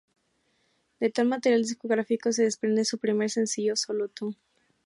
[0.99, 4.35] De tal material discográfico se desprende su primer sencillo "Solo tu".